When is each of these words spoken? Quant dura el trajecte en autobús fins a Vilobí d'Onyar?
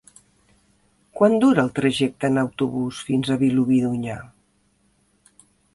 Quant 1.21 1.35
dura 1.43 1.63
el 1.65 1.69
trajecte 1.81 2.31
en 2.33 2.41
autobús 2.45 3.05
fins 3.11 3.29
a 3.29 3.39
Vilobí 3.45 3.79
d'Onyar? 3.87 4.21